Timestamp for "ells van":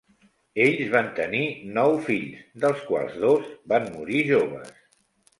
0.67-1.09